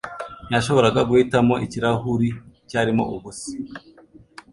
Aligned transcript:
Ntiyashoboraga 0.47 1.01
guhitamo 1.09 1.53
ikirahuri 1.65 2.29
cyarimo 2.69 3.03
ubusa 3.15 3.51